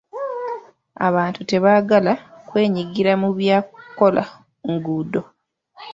[1.07, 2.13] Abantu tebaagala
[2.47, 4.23] kwenyigira mu bya kukola
[4.69, 5.21] nguudo.